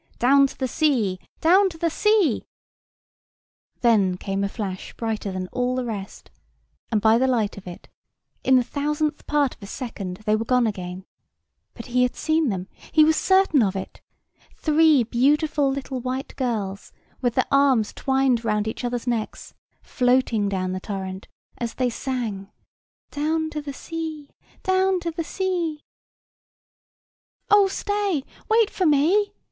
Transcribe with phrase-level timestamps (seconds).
[0.17, 4.43] Down to the sea, down to the sea!" [Picture: Tom with the eels] Then came
[4.43, 6.31] a flash brighter than all the rest,
[6.91, 10.65] and by the light of it—in the thousandth part of a second they were gone
[10.65, 16.91] again—but he had seen them, he was certain of it—Three beautiful little white girls,
[17.21, 21.27] with their arms twined round each other's necks, floating down the torrent,
[21.59, 22.49] as they sang,
[23.11, 24.31] "Down to the sea,
[24.63, 25.83] down to the sea!"
[27.51, 28.23] "Oh stay!
[28.49, 29.33] Wait for me!"